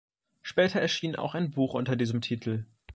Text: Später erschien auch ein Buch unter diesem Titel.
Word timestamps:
Später 0.41 0.81
erschien 0.81 1.15
auch 1.15 1.35
ein 1.35 1.51
Buch 1.51 1.75
unter 1.75 1.95
diesem 1.95 2.21
Titel. 2.21 2.65